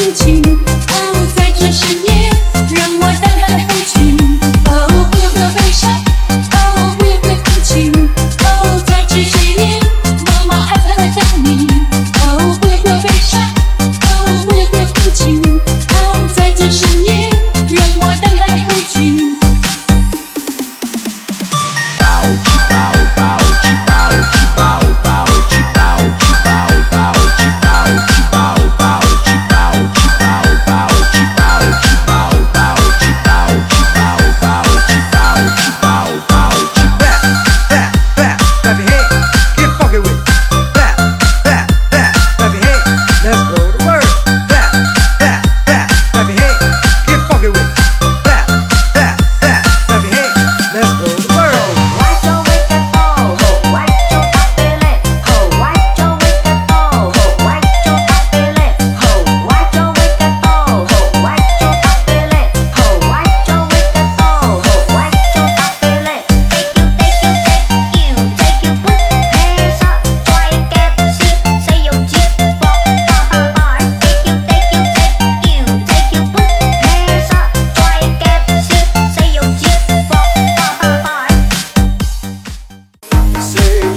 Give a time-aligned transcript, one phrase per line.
[0.00, 2.30] 父亲哦在这深夜
[2.74, 3.04] 让我
[4.70, 4.88] 哦
[5.54, 5.90] 悲伤
[6.52, 7.92] 哦哭泣。
[8.42, 9.78] 哦在这深夜
[10.24, 11.68] 妈妈还在等你。
[12.22, 12.66] 哦悲
[13.20, 13.38] 伤
[14.00, 14.08] 哦
[15.92, 15.94] 哦
[16.34, 17.09] 在这深夜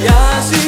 [0.04, 0.63] μαλλιάζει